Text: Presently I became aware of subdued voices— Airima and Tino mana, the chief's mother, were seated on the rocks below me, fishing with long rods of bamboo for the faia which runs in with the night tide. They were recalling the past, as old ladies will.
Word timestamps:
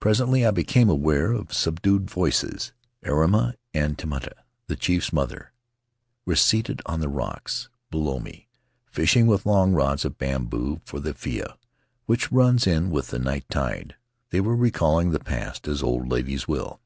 Presently 0.00 0.44
I 0.44 0.50
became 0.50 0.90
aware 0.90 1.30
of 1.30 1.52
subdued 1.52 2.10
voices— 2.10 2.72
Airima 3.04 3.54
and 3.72 3.96
Tino 3.96 4.08
mana, 4.10 4.32
the 4.66 4.74
chief's 4.74 5.12
mother, 5.12 5.52
were 6.26 6.34
seated 6.34 6.82
on 6.84 6.98
the 6.98 7.08
rocks 7.08 7.68
below 7.88 8.18
me, 8.18 8.48
fishing 8.90 9.28
with 9.28 9.46
long 9.46 9.72
rods 9.72 10.04
of 10.04 10.18
bamboo 10.18 10.80
for 10.84 10.98
the 10.98 11.14
faia 11.14 11.56
which 12.06 12.32
runs 12.32 12.66
in 12.66 12.90
with 12.90 13.10
the 13.10 13.20
night 13.20 13.48
tide. 13.48 13.94
They 14.30 14.40
were 14.40 14.56
recalling 14.56 15.12
the 15.12 15.20
past, 15.20 15.68
as 15.68 15.80
old 15.80 16.08
ladies 16.08 16.48
will. 16.48 16.80